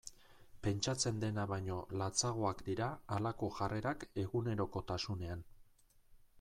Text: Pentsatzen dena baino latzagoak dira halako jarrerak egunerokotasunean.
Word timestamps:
Pentsatzen 0.67 1.19
dena 1.23 1.43
baino 1.51 1.75
latzagoak 2.01 2.65
dira 2.71 2.89
halako 3.17 3.53
jarrerak 3.61 4.09
egunerokotasunean. 4.25 5.49